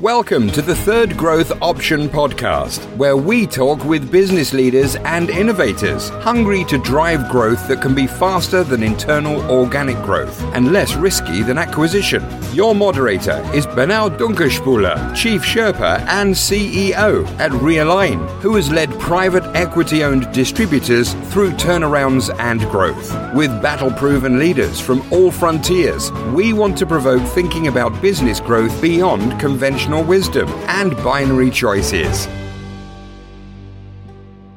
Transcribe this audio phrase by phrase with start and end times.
[0.00, 6.08] Welcome to the Third Growth Option podcast, where we talk with business leaders and innovators
[6.08, 11.42] hungry to drive growth that can be faster than internal organic growth and less risky
[11.42, 12.24] than acquisition.
[12.54, 19.44] Your moderator is Benal Dunkerspuler, Chief Sherpa and CEO at Realign, who has led private
[19.54, 23.14] equity owned distributors through turnarounds and growth.
[23.34, 28.80] With battle proven leaders from all frontiers, we want to provoke thinking about business growth
[28.80, 32.28] beyond conventional wisdom and binary choices.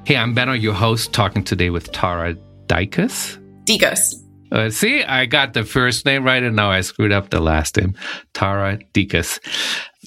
[0.05, 2.35] Hey, I'm Benno, your host, talking today with Tara
[2.67, 3.39] Dicus.
[3.63, 4.15] Dicos.
[4.51, 7.77] Uh, see, I got the first name right, and now I screwed up the last
[7.77, 7.95] name.
[8.33, 9.39] Tara Dicus.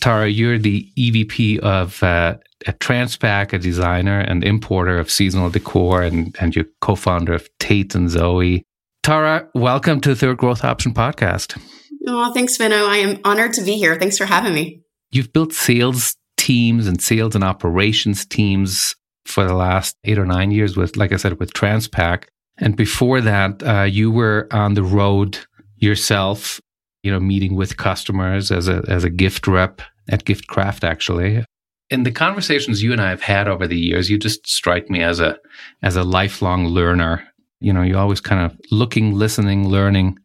[0.00, 2.36] Tara, you're the EVP of uh,
[2.66, 7.95] at Transpac, a designer and importer of seasonal decor, and, and you're co-founder of Tate
[7.95, 8.62] and Zoe.
[9.02, 11.60] Tara, welcome to the Third Growth Option Podcast.
[12.06, 12.86] Oh, thanks, Benno.
[12.86, 13.98] I am honored to be here.
[13.98, 14.82] Thanks for having me.
[15.10, 20.51] You've built sales teams and sales and operations teams for the last eight or nine
[20.51, 22.24] years with, like I said, with Transpac.
[22.59, 25.38] And before that, uh, you were on the road
[25.76, 26.60] yourself,
[27.02, 31.45] you know, meeting with customers as a, as a gift rep at Giftcraft, actually.
[31.91, 35.02] In the conversations you and I have had over the years, you just strike me
[35.02, 35.38] as a,
[35.82, 37.26] as a lifelong learner.
[37.60, 40.18] You know, you're always kind of looking, listening, learning.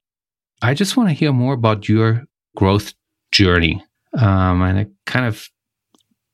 [0.61, 2.23] I just want to hear more about your
[2.55, 2.93] growth
[3.31, 3.83] journey
[4.17, 5.49] um, and I kind of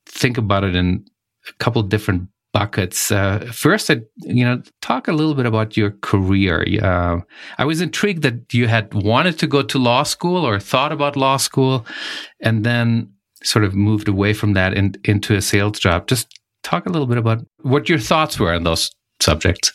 [0.05, 1.05] think about it in
[1.47, 3.11] a couple different buckets.
[3.11, 6.65] Uh, first, I you know talk a little bit about your career.
[6.81, 7.19] Uh,
[7.57, 11.15] I was intrigued that you had wanted to go to law school or thought about
[11.15, 11.85] law school,
[12.39, 13.11] and then
[13.43, 16.07] sort of moved away from that in, into a sales job.
[16.07, 19.71] Just talk a little bit about what your thoughts were on those subjects.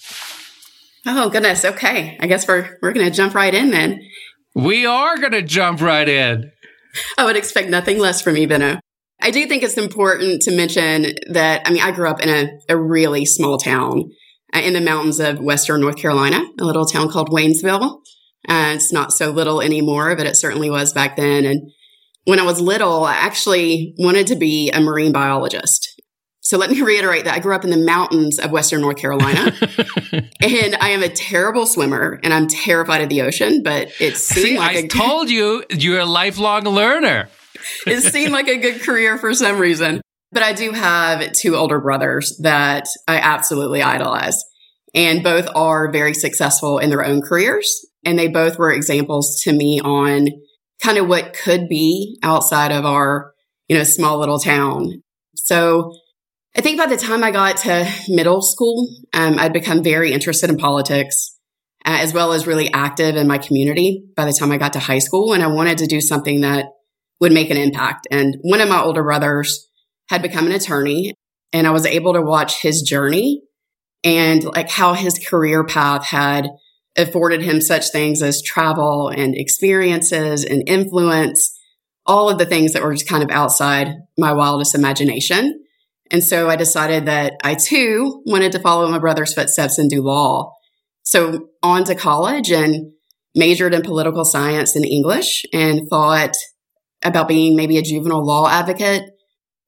[1.06, 1.64] Oh goodness.
[1.64, 4.00] Okay, I guess we're we're going to jump right in then.
[4.54, 6.52] We are going to jump right in.
[7.18, 8.80] I would expect nothing less from you, Benno.
[9.20, 12.50] I do think it's important to mention that, I mean, I grew up in a,
[12.68, 14.10] a really small town
[14.54, 18.00] uh, in the mountains of Western North Carolina, a little town called Waynesville.
[18.48, 21.44] Uh, it's not so little anymore, but it certainly was back then.
[21.44, 21.70] And
[22.24, 25.91] when I was little, I actually wanted to be a marine biologist.
[26.44, 29.52] So let me reiterate that I grew up in the mountains of Western North Carolina,
[30.42, 33.62] and I am a terrible swimmer, and I'm terrified of the ocean.
[33.62, 37.28] But it seemed See, like I a, told you you're a lifelong learner.
[37.86, 40.00] it seemed like a good career for some reason.
[40.32, 44.42] But I do have two older brothers that I absolutely idolize,
[44.96, 49.52] and both are very successful in their own careers, and they both were examples to
[49.52, 50.26] me on
[50.82, 53.32] kind of what could be outside of our
[53.68, 55.04] you know small little town.
[55.36, 55.92] So
[56.54, 60.50] I think by the time I got to middle school, um, I'd become very interested
[60.50, 61.38] in politics,
[61.84, 64.78] uh, as well as really active in my community by the time I got to
[64.78, 65.32] high school.
[65.32, 66.66] And I wanted to do something that
[67.20, 68.06] would make an impact.
[68.10, 69.66] And one of my older brothers
[70.10, 71.14] had become an attorney,
[71.52, 73.42] and I was able to watch his journey
[74.04, 76.50] and like how his career path had
[76.96, 81.58] afforded him such things as travel and experiences and influence,
[82.04, 85.60] all of the things that were just kind of outside my wildest imagination.
[86.12, 90.02] And so I decided that I too wanted to follow my brother's footsteps and do
[90.02, 90.52] law.
[91.02, 92.92] So on to college and
[93.34, 96.34] majored in political science and English and thought
[97.02, 99.04] about being maybe a juvenile law advocate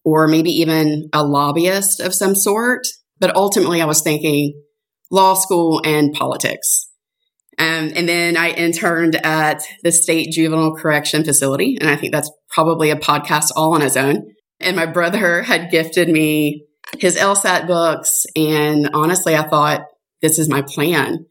[0.05, 2.87] or maybe even a lobbyist of some sort.
[3.19, 4.63] But ultimately I was thinking
[5.11, 6.91] law school and politics.
[7.59, 11.79] Um, and then I interned at the state juvenile correction facility.
[11.81, 14.34] And I think that's probably a podcast all on its own.
[14.61, 16.67] And my brother had gifted me
[16.99, 18.25] his LSAT books.
[18.37, 19.83] And honestly, I thought,
[20.23, 21.27] this is my plan.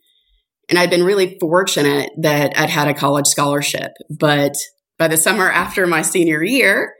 [0.69, 3.91] And I'd been really fortunate that I'd had a college scholarship.
[4.09, 4.53] But
[4.97, 6.93] by the summer after my senior year,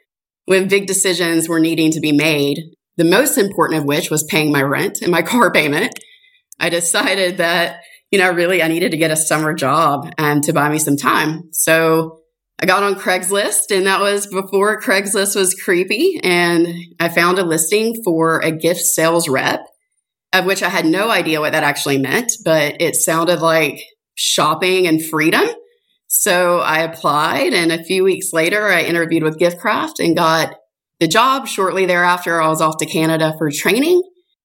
[0.45, 2.59] when big decisions were needing to be made,
[2.97, 5.94] the most important of which was paying my rent and my car payment,
[6.59, 10.53] I decided that, you know, really I needed to get a summer job and to
[10.53, 11.50] buy me some time.
[11.51, 12.22] So
[12.62, 16.20] I got on Craigslist and that was before Craigslist was creepy.
[16.23, 16.67] And
[17.00, 19.66] I found a listing for a gift sales rep,
[20.32, 23.84] of which I had no idea what that actually meant, but it sounded like
[24.16, 25.46] shopping and freedom.
[26.08, 30.55] So I applied and a few weeks later I interviewed with Giftcraft and got
[31.00, 31.47] the job.
[31.47, 34.02] Shortly thereafter, I was off to Canada for training.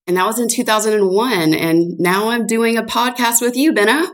[0.06, 1.55] And that was in 2001.
[1.55, 4.08] And now I'm doing a podcast with you, Benno.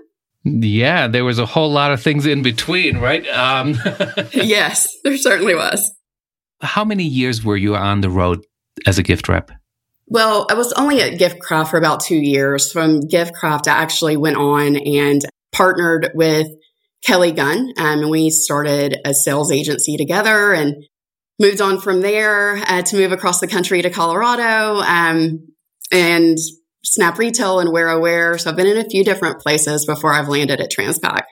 [0.45, 3.27] Yeah, there was a whole lot of things in between, right?
[3.29, 3.77] Um,
[4.33, 5.91] yes, there certainly was.
[6.61, 8.45] How many years were you on the road
[8.87, 9.51] as a gift rep?
[10.07, 12.71] Well, I was only at Giftcraft for about two years.
[12.71, 16.49] From Giftcraft, I actually went on and partnered with
[17.03, 20.53] Kelly Gunn, um, and we started a sales agency together.
[20.53, 20.85] And
[21.39, 25.49] moved on from there uh, to move across the country to Colorado um,
[25.91, 26.39] and
[26.85, 28.39] Snap Retail and Wear Aware.
[28.39, 31.23] So I've been in a few different places before I've landed at Transpac.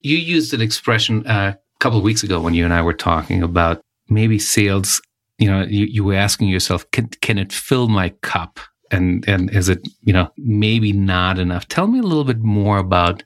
[0.00, 2.94] You used an expression uh, a couple of weeks ago when you and I were
[2.94, 5.00] talking about maybe sales.
[5.38, 8.58] You know, you, you were asking yourself, can, can it fill my cup?
[8.90, 11.68] And and is it you know maybe not enough?
[11.68, 13.22] Tell me a little bit more about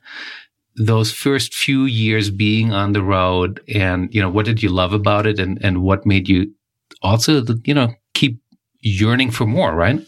[0.75, 4.91] those first few years being on the road, and you know what did you love
[4.91, 6.53] about it, and and what made you
[7.01, 8.41] also you know keep
[8.81, 10.05] yearning for more, right?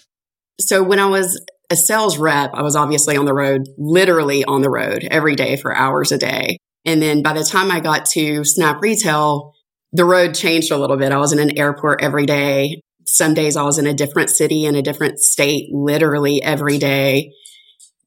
[0.59, 4.61] So when I was a sales rep, I was obviously on the road, literally on
[4.61, 6.57] the road every day for hours a day.
[6.85, 9.53] And then by the time I got to Snap Retail,
[9.91, 11.11] the road changed a little bit.
[11.11, 12.81] I was in an airport every day.
[13.05, 17.31] Some days I was in a different city in a different state, literally every day.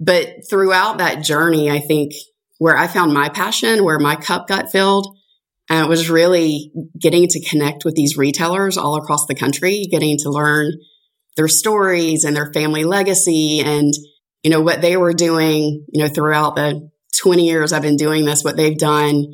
[0.01, 2.13] But throughout that journey, I think
[2.59, 5.17] where I found my passion, where my cup got filled,
[5.71, 10.31] uh, was really getting to connect with these retailers all across the country, getting to
[10.31, 10.73] learn
[11.39, 13.95] their stories and their family legacy and,
[14.43, 16.91] you know, what they were doing, you know, throughout the
[17.23, 19.25] 20 years I've been doing this, what they've done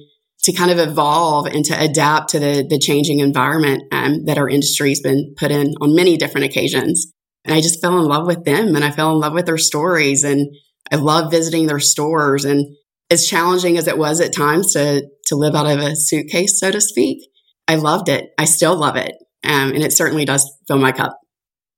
[0.42, 4.50] to kind of evolve and to adapt to the, the changing environment um, that our
[4.50, 7.10] industry's been put in on many different occasions.
[7.46, 9.58] And I just fell in love with them and I fell in love with their
[9.58, 10.54] stories and
[10.92, 12.44] I love visiting their stores.
[12.44, 12.76] And
[13.10, 16.70] as challenging as it was at times to, to live out of a suitcase, so
[16.70, 17.26] to speak,
[17.66, 18.28] I loved it.
[18.36, 19.14] I still love it.
[19.42, 21.18] Um, and it certainly does fill my cup.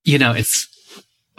[0.07, 0.69] You know, it's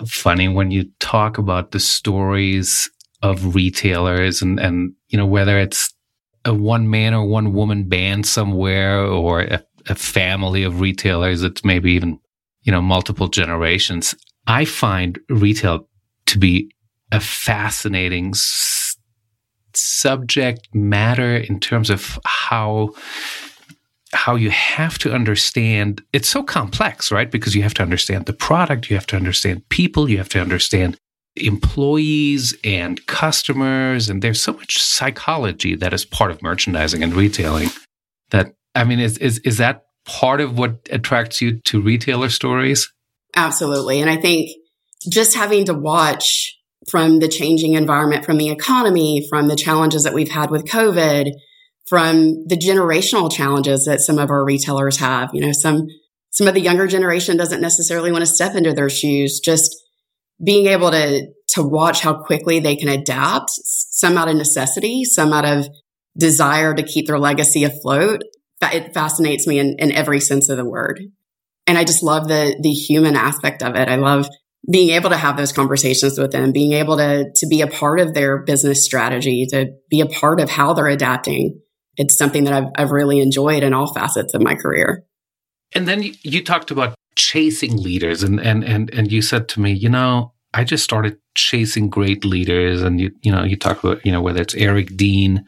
[0.05, 2.91] funny when you talk about the stories
[3.23, 5.93] of retailers and, and, you know, whether it's
[6.43, 11.63] a one man or one woman band somewhere or a, a family of retailers, it's
[11.63, 12.19] maybe even,
[12.63, 14.13] you know, multiple generations.
[14.47, 15.87] I find retail
[16.25, 16.69] to be
[17.13, 18.97] a fascinating s-
[19.73, 22.89] subject matter in terms of how
[24.13, 27.29] how you have to understand it's so complex, right?
[27.29, 30.41] Because you have to understand the product, you have to understand people, you have to
[30.41, 30.97] understand
[31.35, 37.69] employees and customers, and there's so much psychology that is part of merchandising and retailing.
[38.31, 42.91] That I mean, is is is that part of what attracts you to retailer stories?
[43.35, 44.49] Absolutely, and I think
[45.09, 46.55] just having to watch
[46.89, 51.31] from the changing environment, from the economy, from the challenges that we've had with COVID
[51.87, 55.29] from the generational challenges that some of our retailers have.
[55.33, 55.87] You know, some,
[56.31, 59.39] some of the younger generation doesn't necessarily want to step into their shoes.
[59.39, 59.75] Just
[60.43, 65.31] being able to, to watch how quickly they can adapt, some out of necessity, some
[65.31, 65.67] out of
[66.17, 68.21] desire to keep their legacy afloat.
[68.61, 71.01] It fascinates me in, in every sense of the word.
[71.67, 73.87] And I just love the, the human aspect of it.
[73.87, 74.27] I love
[74.69, 77.99] being able to have those conversations with them, being able to, to be a part
[77.99, 81.61] of their business strategy, to be a part of how they're adapting
[81.97, 85.03] it's something that I've, I've really enjoyed in all facets of my career.
[85.73, 89.73] And then you, talked about chasing leaders and, and, and, and you said to me,
[89.73, 94.05] you know, I just started chasing great leaders and you, you know, you talk about,
[94.05, 95.45] you know, whether it's Eric Dean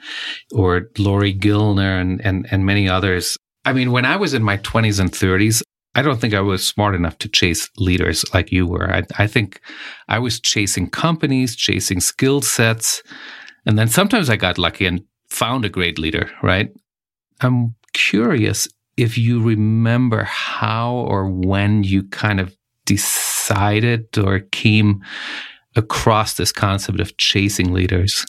[0.52, 3.38] or Lori Gilner and, and, and many others.
[3.64, 5.62] I mean, when I was in my 20s and 30s,
[5.96, 8.92] I don't think I was smart enough to chase leaders like you were.
[8.94, 9.62] I, I think
[10.08, 13.02] I was chasing companies, chasing skill sets.
[13.66, 16.72] And then sometimes I got lucky and found a great leader, right?
[17.42, 18.68] I'm curious
[18.98, 22.56] if you remember how or when you kind of
[22.86, 25.02] decided or came
[25.76, 28.26] across this concept of chasing leaders.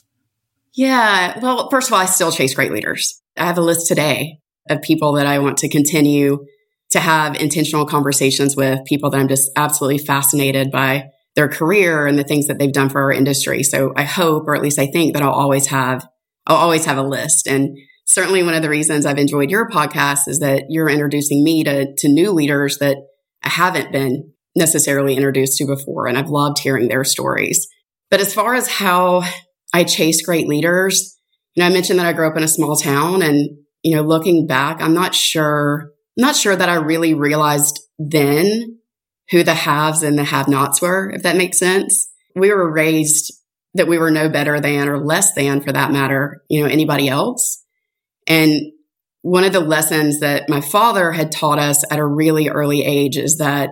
[0.75, 1.39] Yeah.
[1.41, 3.21] Well, first of all, I still chase great leaders.
[3.37, 4.39] I have a list today
[4.69, 6.45] of people that I want to continue
[6.91, 12.19] to have intentional conversations with, people that I'm just absolutely fascinated by their career and
[12.19, 13.63] the things that they've done for our industry.
[13.63, 16.07] So I hope, or at least I think that I'll always have
[16.51, 17.47] I'll always have a list.
[17.47, 21.63] And certainly one of the reasons I've enjoyed your podcast is that you're introducing me
[21.63, 22.97] to, to new leaders that
[23.45, 26.09] I haven't been necessarily introduced to before.
[26.09, 27.69] And I've loved hearing their stories.
[28.11, 29.23] But as far as how
[29.73, 31.17] I chase great leaders,
[31.55, 33.49] you know, I mentioned that I grew up in a small town and,
[33.85, 38.81] you know, looking back, I'm not sure, I'm not sure that I really realized then
[39.31, 42.09] who the haves and the have nots were, if that makes sense.
[42.35, 43.33] We were raised
[43.75, 47.09] that we were no better than or less than for that matter, you know, anybody
[47.09, 47.65] else.
[48.27, 48.73] And
[49.23, 53.17] one of the lessons that my father had taught us at a really early age
[53.17, 53.71] is that,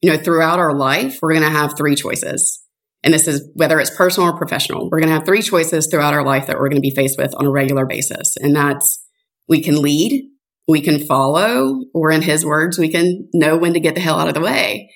[0.00, 2.60] you know, throughout our life, we're going to have three choices.
[3.02, 4.88] And this is whether it's personal or professional.
[4.90, 7.18] We're going to have three choices throughout our life that we're going to be faced
[7.18, 8.34] with on a regular basis.
[8.40, 9.04] And that's
[9.46, 10.30] we can lead,
[10.66, 14.18] we can follow, or in his words, we can know when to get the hell
[14.18, 14.90] out of the way.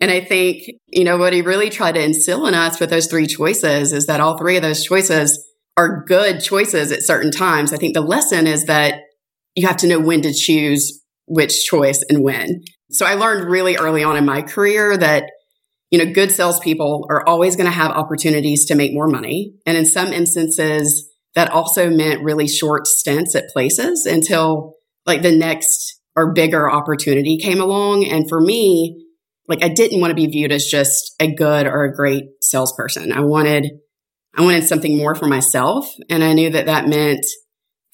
[0.00, 3.08] And I think, you know, what he really tried to instill in us with those
[3.08, 5.44] three choices is that all three of those choices
[5.76, 7.72] are good choices at certain times.
[7.72, 9.00] I think the lesson is that
[9.54, 12.62] you have to know when to choose which choice and when.
[12.90, 15.24] So I learned really early on in my career that,
[15.90, 19.54] you know, good salespeople are always going to have opportunities to make more money.
[19.66, 24.74] And in some instances, that also meant really short stints at places until
[25.06, 28.04] like the next or bigger opportunity came along.
[28.04, 29.04] And for me,
[29.48, 33.12] like I didn't want to be viewed as just a good or a great salesperson.
[33.12, 33.66] I wanted,
[34.36, 35.90] I wanted something more for myself.
[36.10, 37.24] And I knew that that meant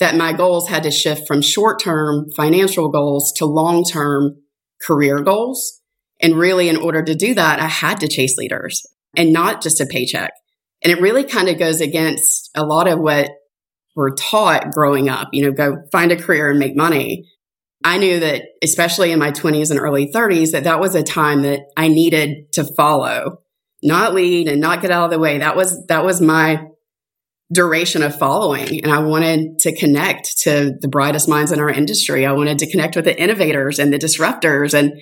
[0.01, 4.37] that my goals had to shift from short term financial goals to long term
[4.83, 5.81] career goals.
[6.21, 8.83] And really, in order to do that, I had to chase leaders
[9.17, 10.33] and not just a paycheck.
[10.83, 13.31] And it really kind of goes against a lot of what
[13.95, 17.25] we're taught growing up, you know, go find a career and make money.
[17.85, 21.43] I knew that, especially in my 20s and early 30s, that that was a time
[21.43, 23.43] that I needed to follow,
[23.83, 25.39] not lead and not get out of the way.
[25.39, 26.65] That was, that was my
[27.53, 28.83] duration of following.
[28.83, 32.25] And I wanted to connect to the brightest minds in our industry.
[32.25, 34.95] I wanted to connect with the innovators and the disruptors and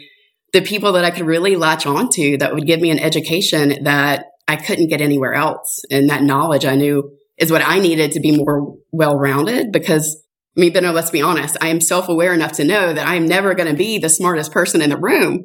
[0.53, 4.27] the people that I could really latch onto that would give me an education that
[4.49, 5.81] I couldn't get anywhere else.
[5.91, 10.23] And that knowledge I knew is what I needed to be more well rounded because
[10.57, 11.57] I mean, but no, let's be honest.
[11.61, 14.09] I am self aware enough to know that I am never going to be the
[14.09, 15.45] smartest person in the room.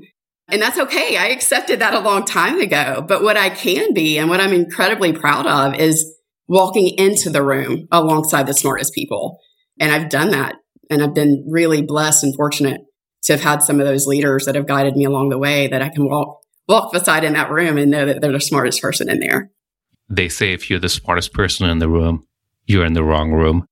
[0.50, 1.18] And that's okay.
[1.18, 3.04] I accepted that a long time ago.
[3.08, 6.14] But what I can be and what I'm incredibly proud of is
[6.48, 9.40] walking into the room alongside the smartest people.
[9.80, 10.56] And I've done that.
[10.90, 12.82] And I've been really blessed and fortunate
[13.24, 15.82] to have had some of those leaders that have guided me along the way that
[15.82, 19.10] I can walk, walk beside in that room and know that they're the smartest person
[19.10, 19.52] in there.
[20.10, 22.26] They say if you're the smartest person in the room,
[22.66, 23.66] you're in the wrong room.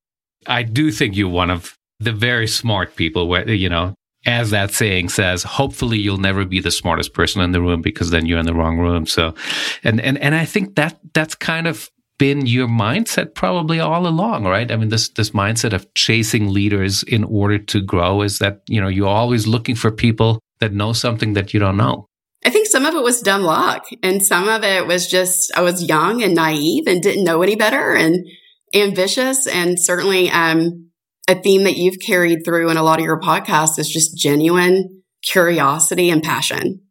[0.47, 4.71] I do think you're one of the very smart people where, you know, as that
[4.71, 8.39] saying says, hopefully you'll never be the smartest person in the room because then you're
[8.39, 9.05] in the wrong room.
[9.05, 9.35] So,
[9.83, 14.45] and, and, and I think that that's kind of been your mindset probably all along,
[14.45, 14.71] right?
[14.71, 18.79] I mean, this this mindset of chasing leaders in order to grow is that you
[18.79, 22.07] know you're always looking for people that know something that you don't know.
[22.45, 25.61] I think some of it was dumb luck, and some of it was just I
[25.61, 28.25] was young and naive and didn't know any better and
[28.73, 30.89] ambitious, and certainly um,
[31.27, 35.03] a theme that you've carried through in a lot of your podcasts is just genuine
[35.23, 36.81] curiosity and passion.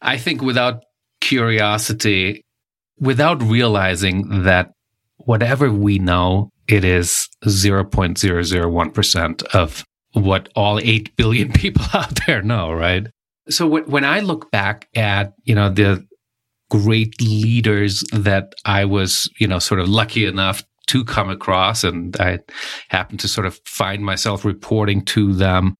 [0.00, 0.82] I think without
[1.20, 2.42] curiosity,
[2.98, 4.70] without realizing that
[5.16, 12.72] whatever we know, it is 0.001% of what all 8 billion people out there know,
[12.72, 13.06] right?
[13.48, 16.06] So when I look back at, you know, the
[16.70, 22.16] great leaders that I was, you know, sort of lucky enough to come across and
[22.18, 22.40] I
[22.88, 25.76] happened to sort of find myself reporting to them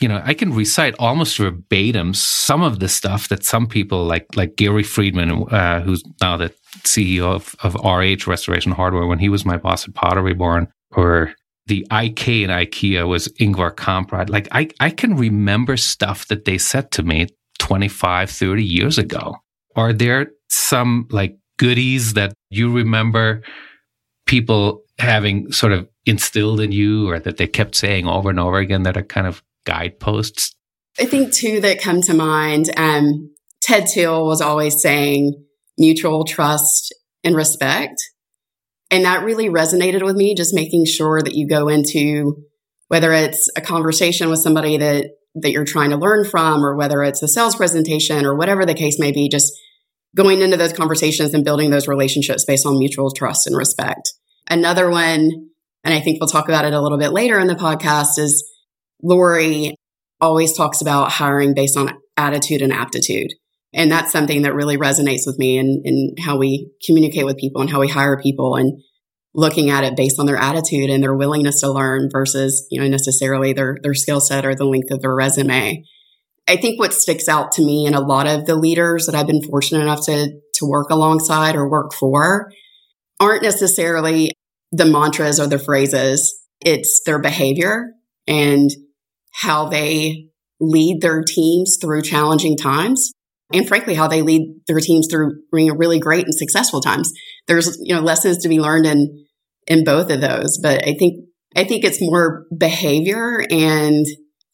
[0.00, 4.26] you know, I can recite almost verbatim some of the stuff that some people like,
[4.34, 9.28] like Gary Friedman, uh, who's now the CEO of, of RH Restoration Hardware, when he
[9.28, 11.32] was my boss at Pottery Barn, or
[11.66, 14.30] the IK in IKEA was Ingvar Kamprad.
[14.30, 17.28] Like, I, I can remember stuff that they said to me
[17.60, 19.36] 25, 30 years ago.
[19.76, 23.42] Are there some like goodies that you remember
[24.26, 28.58] people having sort of instilled in you or that they kept saying over and over
[28.58, 30.54] again that are kind of guideposts?
[30.98, 32.70] I think two that come to mind.
[32.76, 35.44] Um, Ted Thiel was always saying
[35.78, 37.96] mutual trust and respect.
[38.90, 42.36] And that really resonated with me, just making sure that you go into
[42.88, 47.02] whether it's a conversation with somebody that, that you're trying to learn from, or whether
[47.02, 49.52] it's a sales presentation or whatever the case may be, just
[50.14, 54.12] going into those conversations and building those relationships based on mutual trust and respect.
[54.48, 55.48] Another one,
[55.82, 58.48] and I think we'll talk about it a little bit later in the podcast, is
[59.02, 59.74] Lori
[60.20, 63.28] always talks about hiring based on attitude and aptitude.
[63.72, 67.60] And that's something that really resonates with me in, in how we communicate with people
[67.60, 68.80] and how we hire people and
[69.34, 72.86] looking at it based on their attitude and their willingness to learn versus, you know,
[72.86, 75.84] necessarily their, their skill set or the length of their resume.
[76.46, 79.26] I think what sticks out to me and a lot of the leaders that I've
[79.26, 82.50] been fortunate enough to, to work alongside or work for
[83.18, 84.32] aren't necessarily
[84.70, 86.42] the mantras or the phrases.
[86.60, 87.92] It's their behavior
[88.26, 88.70] and
[89.32, 90.28] how they
[90.60, 93.12] lead their teams through challenging times
[93.52, 97.12] and frankly how they lead their teams through really great and successful times
[97.46, 99.26] there's you know lessons to be learned in
[99.66, 101.24] in both of those but i think
[101.56, 104.06] i think it's more behavior and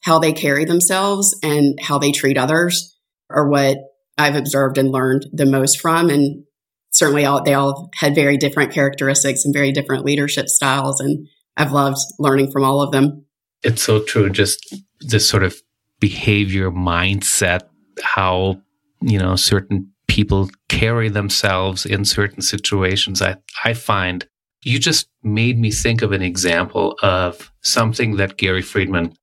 [0.03, 2.97] how they carry themselves and how they treat others
[3.31, 3.79] are what
[4.19, 6.45] i've observed and learned the most from and
[6.93, 11.73] certainly all, they all had very different characteristics and very different leadership styles and i've
[11.73, 13.25] loved learning from all of them
[13.63, 14.31] it's so true.
[14.31, 15.61] Just this sort of
[15.99, 17.63] behavior mindset,
[18.03, 18.61] how,
[19.03, 23.23] you know, certain people carry themselves in certain situations.
[23.23, 24.27] I, I find
[24.63, 29.15] you just made me think of an example of something that Gary Friedman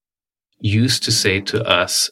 [0.59, 2.09] used to say to us,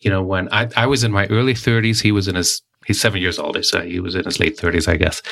[0.00, 3.00] you know, when I, I was in my early 30s, he was in his, he's
[3.00, 5.22] seven years older, so he was in his late 30s, I guess.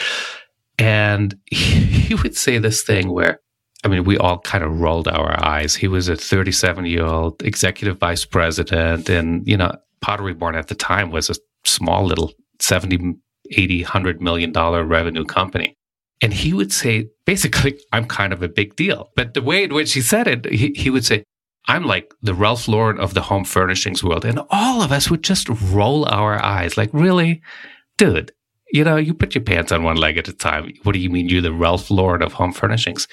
[0.78, 3.40] And he, he would say this thing where,
[3.84, 5.74] I mean, we all kind of rolled our eyes.
[5.74, 10.68] He was a 37 year old executive vice president, and, you know, Pottery Barn at
[10.68, 11.34] the time was a
[11.64, 13.14] small little 70,
[13.50, 15.76] 80, 100 million dollar revenue company.
[16.22, 19.10] And he would say, basically, I'm kind of a big deal.
[19.16, 21.24] But the way in which he said it, he, he would say,
[21.66, 24.24] I'm like the Ralph Lauren of the home furnishings world.
[24.24, 27.42] And all of us would just roll our eyes like, really?
[27.96, 28.32] Dude,
[28.72, 30.72] you know, you put your pants on one leg at a time.
[30.82, 33.08] What do you mean you're the Ralph Lauren of home furnishings?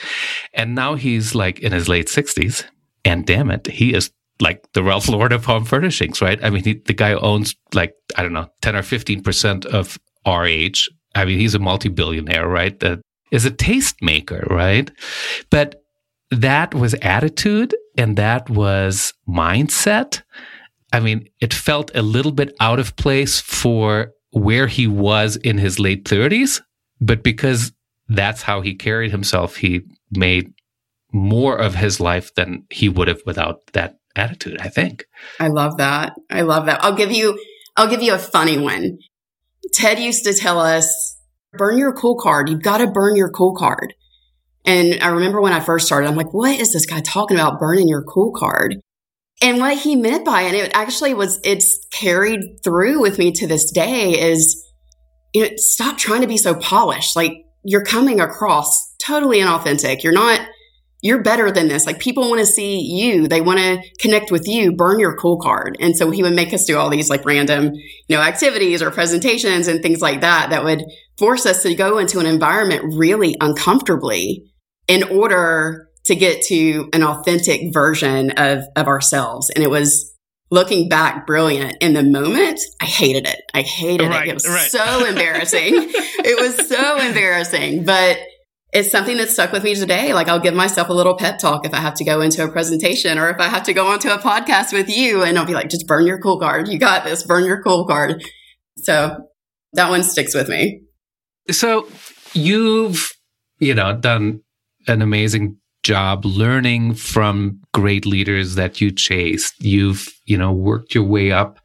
[0.53, 2.65] And now he's like in his late 60s.
[3.05, 6.43] And damn it, he is like the Ralph Lauren of home furnishings, right?
[6.43, 10.91] I mean, he, the guy owns like, I don't know, 10 or 15% of RH.
[11.15, 12.77] I mean, he's a multi billionaire, right?
[12.79, 14.91] That is a tastemaker, right?
[15.49, 15.83] But
[16.31, 20.21] that was attitude and that was mindset.
[20.93, 25.57] I mean, it felt a little bit out of place for where he was in
[25.57, 26.61] his late 30s,
[26.99, 27.71] but because
[28.07, 29.81] that's how he carried himself, he
[30.11, 30.53] made
[31.13, 35.05] more of his life than he would have without that attitude, I think.
[35.39, 36.13] I love that.
[36.29, 36.83] I love that.
[36.83, 37.39] I'll give you
[37.77, 38.99] I'll give you a funny one.
[39.73, 41.17] Ted used to tell us,
[41.53, 42.49] burn your cool card.
[42.49, 43.93] You've got to burn your cool card.
[44.65, 47.59] And I remember when I first started, I'm like, what is this guy talking about
[47.59, 48.77] burning your cool card?
[49.41, 53.47] And what he meant by it, it actually was, it's carried through with me to
[53.47, 54.63] this day is,
[55.33, 57.15] you know, stop trying to be so polished.
[57.15, 60.03] Like you're coming across totally inauthentic.
[60.03, 60.41] You're not,
[61.01, 61.87] you're better than this.
[61.87, 63.27] Like people want to see you.
[63.27, 64.73] They want to connect with you.
[64.73, 65.75] Burn your cool card.
[65.79, 67.73] And so he would make us do all these like random,
[68.07, 70.83] you know, activities or presentations and things like that that would
[71.17, 74.50] force us to go into an environment really uncomfortably
[74.87, 79.49] in order to get to an authentic version of, of ourselves.
[79.49, 80.11] And it was
[80.49, 82.59] looking back brilliant in the moment.
[82.81, 83.41] I hated it.
[83.53, 84.31] I hated right, it.
[84.31, 84.69] It was right.
[84.69, 85.73] so embarrassing.
[85.73, 88.19] it was so embarrassing, but
[88.73, 90.13] it's something that stuck with me today.
[90.13, 92.51] Like I'll give myself a little pep talk if I have to go into a
[92.51, 95.53] presentation or if I have to go onto a podcast with you and I'll be
[95.53, 96.67] like, just burn your cool card.
[96.67, 97.23] You got this.
[97.23, 98.23] Burn your cool card.
[98.77, 99.27] So
[99.73, 100.81] that one sticks with me.
[101.49, 101.87] So
[102.33, 103.11] you've,
[103.59, 104.41] you know, done
[104.87, 109.53] an amazing job learning from great leaders that you chased.
[109.59, 111.59] You've, you know, worked your way up,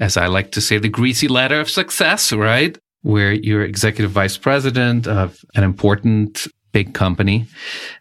[0.00, 2.76] as I like to say, the greasy ladder of success, right?
[3.02, 7.46] Where you're executive vice president of an important big company.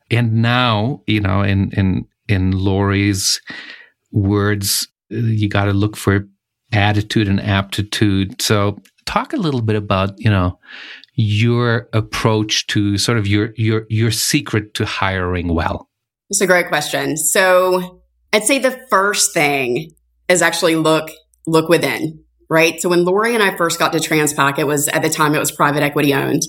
[0.09, 3.39] And now, you know, in, in, in Lori's
[4.11, 6.27] words, you got to look for
[6.71, 8.41] attitude and aptitude.
[8.41, 10.57] So talk a little bit about, you know,
[11.21, 15.89] your approach to sort of your your your secret to hiring well?
[16.29, 17.17] It's a great question.
[17.17, 18.01] So
[18.33, 19.91] I'd say the first thing
[20.27, 21.09] is actually look
[21.45, 22.81] look within, right?
[22.81, 25.39] So when Lori and I first got to Transpac, it was at the time it
[25.39, 26.43] was private equity owned.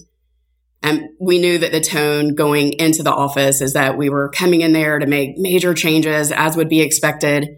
[0.83, 4.63] And we knew that the tone going into the office is that we were coming
[4.63, 7.49] in there to make major changes as would be expected.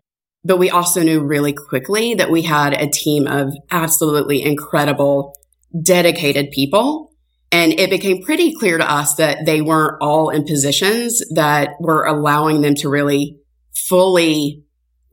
[0.45, 5.35] But we also knew really quickly that we had a team of absolutely incredible
[5.83, 7.11] dedicated people.
[7.53, 12.05] And it became pretty clear to us that they weren't all in positions that were
[12.05, 13.39] allowing them to really
[13.73, 14.65] fully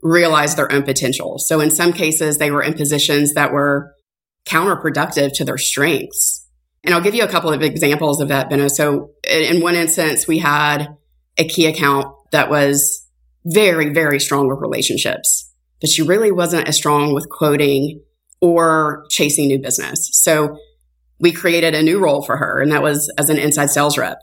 [0.01, 1.37] realize their own potential.
[1.37, 3.93] So in some cases, they were in positions that were
[4.47, 6.47] counterproductive to their strengths.
[6.83, 8.67] And I'll give you a couple of examples of that, Benno.
[8.67, 10.87] So in one instance, we had
[11.37, 13.07] a key account that was
[13.45, 18.01] very, very strong with relationships, but she really wasn't as strong with quoting
[18.41, 20.09] or chasing new business.
[20.13, 20.57] So
[21.19, 24.17] we created a new role for her and that was as an inside sales rep.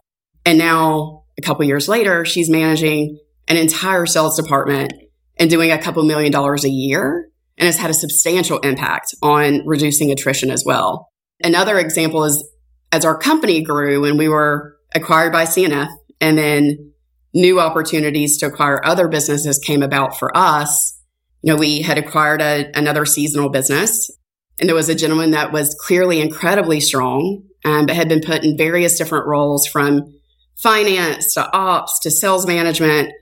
[0.45, 4.93] And now a couple years later, she's managing an entire sales department
[5.39, 9.63] and doing a couple million dollars a year and has had a substantial impact on
[9.67, 11.09] reducing attrition as well.
[11.43, 12.47] Another example is
[12.91, 15.89] as our company grew and we were acquired by CNF
[16.21, 16.93] and then
[17.35, 20.98] new opportunities to acquire other businesses came about for us
[21.43, 24.11] you know, we had acquired a, another seasonal business
[24.59, 28.45] and there was a gentleman that was clearly incredibly strong, um, but had been put
[28.45, 30.15] in various different roles from
[30.57, 33.13] finance to ops to sales management,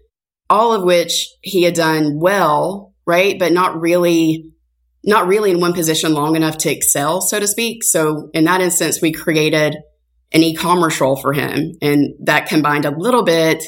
[0.48, 3.38] all of which he had done well, right?
[3.38, 4.50] But not really,
[5.04, 7.84] not really in one position long enough to excel, so to speak.
[7.84, 9.76] So in that instance, we created
[10.32, 13.62] an e-commerce role for him and that combined a little bit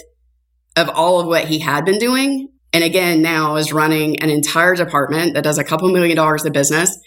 [0.75, 4.75] of all of what he had been doing and again, now is running an entire
[4.75, 6.99] department that does a couple million dollars of business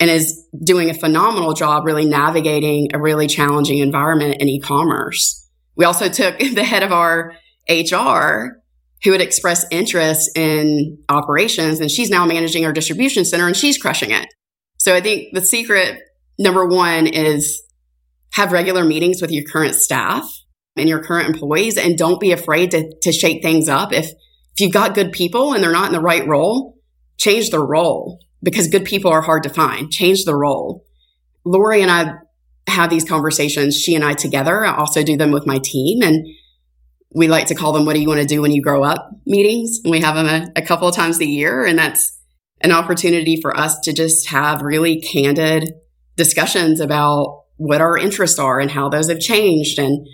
[0.00, 5.48] and is doing a phenomenal job really navigating a really challenging environment in e-commerce.
[5.76, 7.34] We also took the head of our
[7.68, 8.60] HR
[9.04, 13.78] who had expressed interest in operations and she's now managing our distribution center and she's
[13.78, 14.26] crushing it.
[14.78, 16.00] So I think the secret
[16.38, 17.62] number one is
[18.32, 20.28] have regular meetings with your current staff
[20.76, 23.92] and your current employees and don't be afraid to, to shake things up.
[23.92, 24.10] If,
[24.56, 26.78] if you've got good people and they're not in the right role,
[27.18, 29.90] change the role because good people are hard to find.
[29.90, 30.82] Change the role.
[31.44, 32.14] Lori and I
[32.66, 34.64] have these conversations, she and I together.
[34.64, 36.26] I also do them with my team and
[37.14, 39.10] we like to call them what do you want to do when you grow up
[39.26, 39.80] meetings.
[39.84, 41.66] And we have them a, a couple of times a year.
[41.66, 42.18] And that's
[42.62, 45.70] an opportunity for us to just have really candid
[46.16, 49.78] discussions about what our interests are and how those have changed.
[49.78, 50.06] And,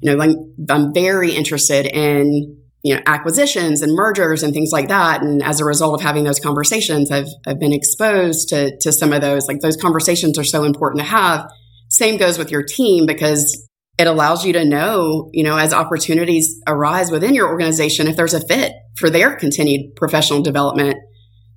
[0.00, 0.36] you know, like
[0.70, 5.22] I'm very interested in, you know, acquisitions and mergers and things like that.
[5.22, 9.12] And as a result of having those conversations, I've, I've been exposed to, to some
[9.12, 9.48] of those.
[9.48, 11.50] Like those conversations are so important to have.
[11.88, 16.60] Same goes with your team because it allows you to know, you know, as opportunities
[16.68, 20.96] arise within your organization, if there's a fit for their continued professional development,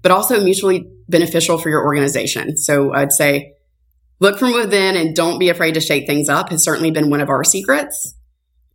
[0.01, 2.57] but also mutually beneficial for your organization.
[2.57, 3.53] So I'd say
[4.19, 7.21] look from within and don't be afraid to shake things up has certainly been one
[7.21, 8.15] of our secrets.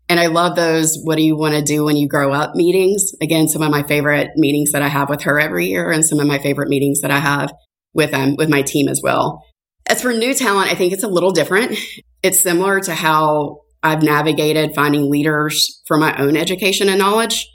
[0.09, 3.13] And I love those what do you want to do when you grow up meetings.
[3.21, 6.21] Again, some of my favorite meetings that I have with her every year and some
[6.21, 7.53] of my favorite meetings that I have
[7.93, 9.43] with um, with my team as well.
[9.89, 11.79] As for new talent, I think it's a little different.
[12.23, 17.47] It's similar to how I've navigated finding leaders for my own education and knowledge.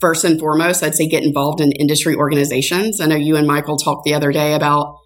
[0.00, 3.00] First and foremost, I'd say get involved in industry organizations.
[3.00, 4.96] I know you and Michael talked the other day about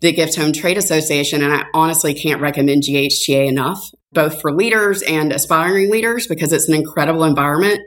[0.00, 3.80] the Gift Home Trade Association, and I honestly can't recommend GHTA enough,
[4.16, 7.78] both for leaders and aspiring leaders, because it's an incredible environment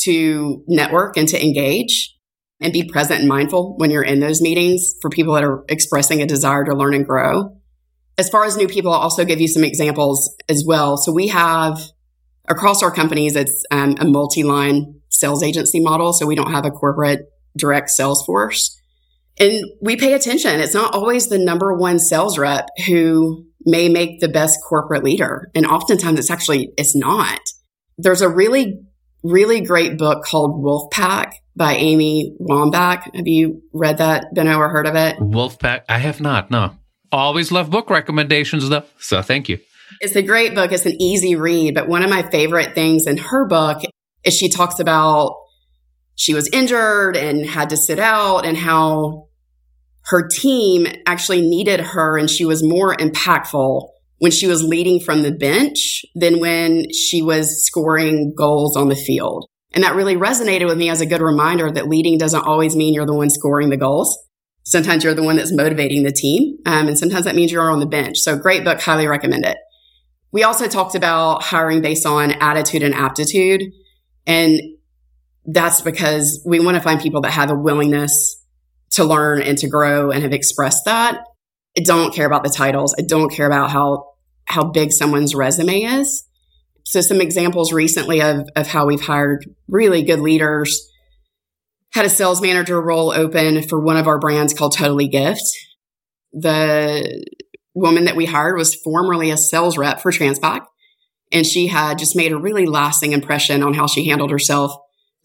[0.00, 2.14] to network and to engage
[2.60, 6.20] and be present and mindful when you're in those meetings for people that are expressing
[6.20, 7.56] a desire to learn and grow.
[8.18, 10.96] As far as new people, I'll also give you some examples as well.
[10.96, 11.78] So we have
[12.48, 16.12] across our companies, it's um, a multi-line sales agency model.
[16.12, 17.20] So we don't have a corporate
[17.56, 18.80] direct sales force.
[19.38, 20.60] And we pay attention.
[20.60, 25.50] It's not always the number one sales rep who may make the best corporate leader.
[25.54, 27.40] And oftentimes it's actually, it's not.
[27.98, 28.80] There's a really,
[29.22, 33.14] really great book called Wolfpack by Abby Wambach.
[33.14, 35.16] Have you read that, Benno, or heard of it?
[35.18, 35.82] Wolfpack?
[35.88, 36.74] I have not, no.
[37.12, 38.84] Always love book recommendations though.
[38.98, 39.58] So thank you.
[40.00, 40.72] It's a great book.
[40.72, 41.74] It's an easy read.
[41.74, 43.82] But one of my favorite things in her book
[44.24, 45.36] is she talks about
[46.16, 49.28] she was injured and had to sit out and how
[50.06, 55.22] her team actually needed her and she was more impactful when she was leading from
[55.22, 59.46] the bench than when she was scoring goals on the field.
[59.72, 62.94] And that really resonated with me as a good reminder that leading doesn't always mean
[62.94, 64.18] you're the one scoring the goals.
[64.62, 66.56] Sometimes you're the one that's motivating the team.
[66.64, 68.18] Um, and sometimes that means you're on the bench.
[68.18, 68.80] So great book.
[68.80, 69.58] Highly recommend it.
[70.32, 73.64] We also talked about hiring based on attitude and aptitude.
[74.26, 74.60] And
[75.46, 78.42] that's because we want to find people that have a willingness
[78.90, 81.20] to learn and to grow and have expressed that.
[81.78, 82.94] I don't care about the titles.
[82.98, 84.12] I don't care about how,
[84.46, 86.26] how big someone's resume is.
[86.84, 90.88] So some examples recently of, of how we've hired really good leaders.
[91.92, 95.42] Had a sales manager role open for one of our brands called Totally Gift.
[96.32, 97.24] The
[97.74, 100.64] woman that we hired was formerly a sales rep for Transpac.
[101.32, 104.72] And she had just made a really lasting impression on how she handled herself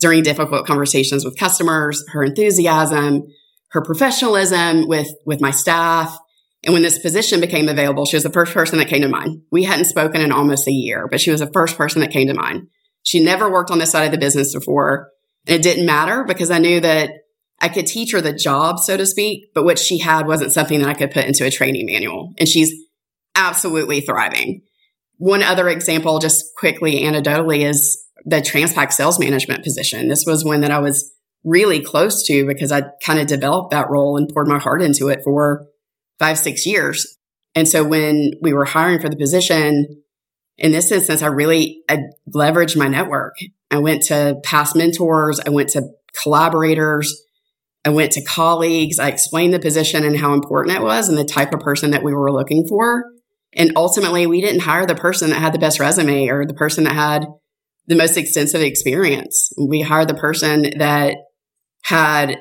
[0.01, 3.23] during difficult conversations with customers, her enthusiasm,
[3.69, 6.17] her professionalism with, with my staff.
[6.63, 9.43] And when this position became available, she was the first person that came to mind.
[9.51, 12.27] We hadn't spoken in almost a year, but she was the first person that came
[12.27, 12.67] to mind.
[13.03, 15.09] She never worked on this side of the business before.
[15.47, 17.11] And it didn't matter because I knew that
[17.59, 20.79] I could teach her the job, so to speak, but what she had wasn't something
[20.79, 22.33] that I could put into a training manual.
[22.39, 22.73] And she's
[23.35, 24.63] absolutely thriving.
[25.17, 30.07] One other example, just quickly anecdotally, is the Transpac sales management position.
[30.07, 33.89] This was one that I was really close to because I kind of developed that
[33.89, 35.67] role and poured my heart into it for
[36.19, 37.17] five, six years.
[37.55, 40.03] And so when we were hiring for the position,
[40.57, 43.35] in this instance, I really I leveraged my network.
[43.71, 45.39] I went to past mentors.
[45.39, 45.89] I went to
[46.21, 47.23] collaborators.
[47.83, 48.99] I went to colleagues.
[48.99, 52.03] I explained the position and how important it was and the type of person that
[52.03, 53.05] we were looking for.
[53.53, 56.83] And ultimately, we didn't hire the person that had the best resume or the person
[56.83, 57.25] that had
[57.91, 59.51] the most extensive experience.
[59.57, 61.17] We hired the person that
[61.83, 62.37] had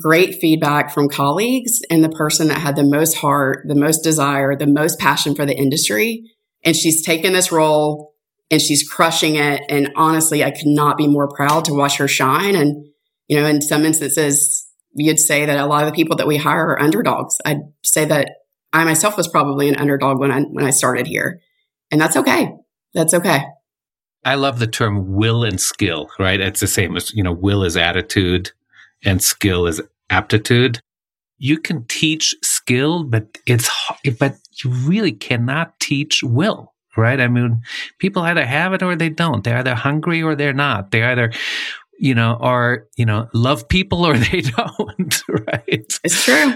[0.00, 4.56] great feedback from colleagues and the person that had the most heart, the most desire,
[4.56, 6.30] the most passion for the industry.
[6.64, 8.14] And she's taken this role
[8.52, 9.62] and she's crushing it.
[9.68, 12.54] And honestly, I could not be more proud to watch her shine.
[12.54, 12.86] And,
[13.26, 16.36] you know, in some instances, you'd say that a lot of the people that we
[16.36, 17.36] hire are underdogs.
[17.44, 18.30] I'd say that
[18.72, 21.40] I myself was probably an underdog when I, when I started here.
[21.90, 22.52] And that's okay.
[22.94, 23.42] That's okay.
[24.24, 26.40] I love the term will and skill, right?
[26.40, 28.52] It's the same as, you know, will is attitude
[29.04, 30.80] and skill is aptitude.
[31.38, 33.70] You can teach skill, but it's,
[34.18, 37.20] but you really cannot teach will, right?
[37.20, 37.62] I mean,
[37.98, 39.44] people either have it or they don't.
[39.44, 40.90] They're either hungry or they're not.
[40.90, 41.32] They either,
[41.98, 45.98] you know, are, you know, love people or they don't, right?
[46.02, 46.54] It's true.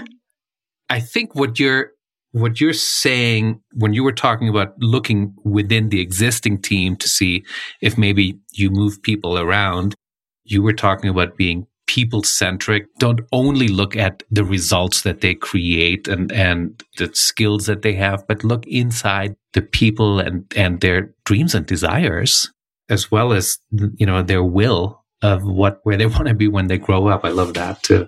[0.89, 1.91] I think what you're
[2.31, 7.43] what you're saying when you were talking about looking within the existing team to see
[7.81, 9.95] if maybe you move people around,
[10.43, 12.85] you were talking about being people centric.
[12.99, 17.93] Don't only look at the results that they create and, and the skills that they
[17.93, 22.51] have, but look inside the people and, and their dreams and desires,
[22.89, 26.67] as well as, you know, their will of what, where they want to be when
[26.67, 27.25] they grow up.
[27.25, 28.07] I love that too.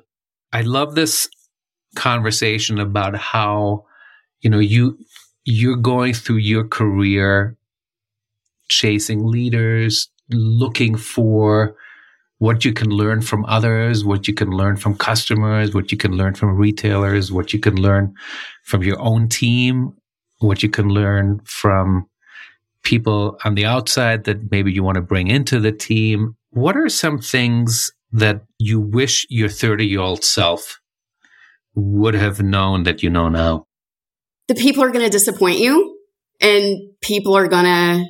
[0.53, 1.27] I love this
[1.95, 3.85] conversation about how
[4.41, 4.97] you know you
[5.45, 7.55] you're going through your career
[8.69, 11.75] chasing leaders looking for
[12.37, 16.13] what you can learn from others what you can learn from customers what you can
[16.13, 18.13] learn from retailers what you can learn
[18.63, 19.93] from your own team
[20.39, 22.05] what you can learn from
[22.83, 26.35] people on the outside that maybe you want to bring into the team.
[26.49, 30.79] What are some things that you wish your 30 year old self
[31.75, 33.65] would have known that you know now
[34.51, 35.97] the people are going to disappoint you
[36.41, 38.03] and people are going to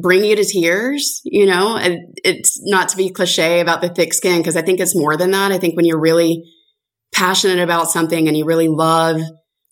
[0.00, 4.14] bring you to tears, you know, and it's not to be cliche about the thick
[4.14, 5.52] skin because I think it's more than that.
[5.52, 6.50] I think when you're really
[7.12, 9.20] passionate about something and you really love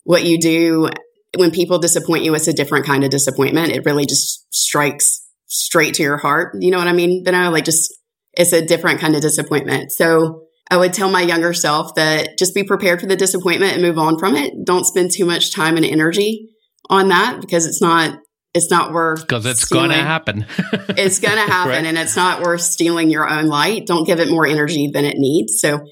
[0.03, 0.91] what you do,
[1.35, 3.71] when people disappoint you, it's a different kind of disappointment.
[3.71, 6.57] It really just strikes straight to your heart.
[6.59, 7.23] You know what I mean?
[7.23, 7.91] But I like just,
[8.33, 9.91] it's a different kind of disappointment.
[9.91, 13.81] So I would tell my younger self that just be prepared for the disappointment and
[13.81, 14.53] move on from it.
[14.65, 16.49] Don't spend too much time and energy
[16.89, 18.19] on that because it's not
[18.53, 20.45] it's not worth because it's going to happen.
[20.89, 21.85] it's going to happen, right.
[21.85, 23.85] and it's not worth stealing your own light.
[23.85, 25.59] Don't give it more energy than it needs.
[25.61, 25.85] So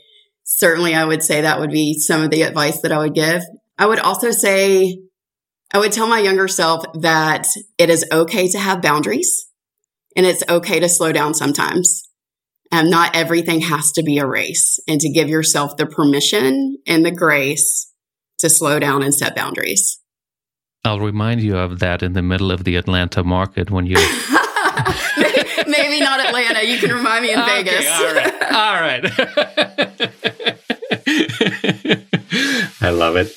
[0.44, 3.44] certainly, I would say that would be some of the advice that I would give.
[3.78, 4.98] I would also say
[5.74, 7.46] I would tell my younger self that
[7.78, 9.48] it is okay to have boundaries
[10.16, 12.04] and it's okay to slow down sometimes.
[12.72, 17.06] Um, not everything has to be a race and to give yourself the permission and
[17.06, 17.92] the grace
[18.40, 20.00] to slow down and set boundaries.
[20.84, 23.96] I'll remind you of that in the middle of the Atlanta market when you.
[25.68, 26.64] Maybe not Atlanta.
[26.64, 27.88] You can remind me in okay, Vegas.
[27.90, 28.44] All right.
[28.54, 29.06] All right.
[32.82, 33.36] I love it.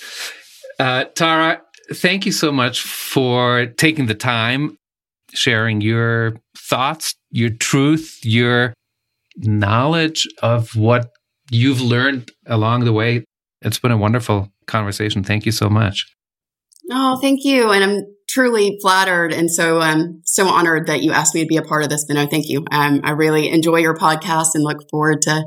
[0.79, 1.63] Uh, Tara,
[1.93, 4.77] thank you so much for taking the time,
[5.33, 8.75] sharing your thoughts, your truth, your
[9.39, 11.11] knowledge of what
[11.51, 13.25] you've learned along the way.
[13.63, 15.25] It's been a wonderful conversation.
[15.25, 16.07] Thank you so much.
[16.91, 17.71] Oh, thank you.
[17.71, 21.57] And I'm truly flattered and so um so honored that you asked me to be
[21.57, 22.05] a part of this.
[22.07, 22.65] But no, thank you.
[22.71, 25.45] Um, I really enjoy your podcast and look forward to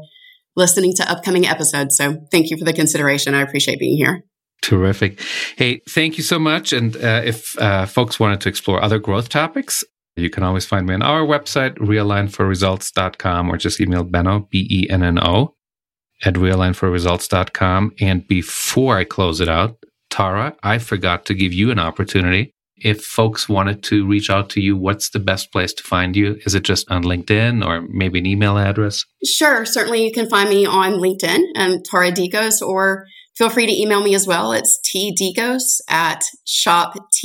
[0.55, 1.95] listening to upcoming episodes.
[1.95, 3.33] So thank you for the consideration.
[3.33, 4.23] I appreciate being here.
[4.61, 5.19] Terrific.
[5.55, 6.73] Hey, thank you so much.
[6.73, 9.83] And uh, if uh, folks wanted to explore other growth topics,
[10.21, 14.89] you can always find me on our website, realignforresults.com, or just email Benno, B E
[14.89, 15.55] N N O,
[16.23, 17.93] at realignforresults.com.
[17.99, 19.77] And before I close it out,
[20.09, 22.53] Tara, I forgot to give you an opportunity.
[22.77, 26.39] If folks wanted to reach out to you, what's the best place to find you?
[26.45, 29.05] Is it just on LinkedIn or maybe an email address?
[29.23, 29.65] Sure.
[29.65, 33.05] Certainly you can find me on LinkedIn, um, Tara Dekos, or
[33.35, 34.51] feel free to email me as well.
[34.51, 37.21] It's tdekos at shoptii.com.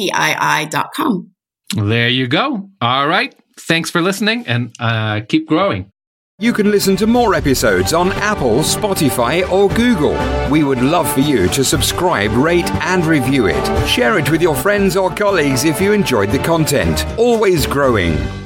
[1.74, 2.70] There you go.
[2.81, 3.35] All right.
[3.59, 5.90] Thanks for listening and uh, keep growing.
[6.38, 10.14] You can listen to more episodes on Apple, Spotify, or Google.
[10.50, 13.88] We would love for you to subscribe, rate, and review it.
[13.88, 17.07] Share it with your friends or colleagues if you enjoyed the content.
[17.18, 18.45] Always growing.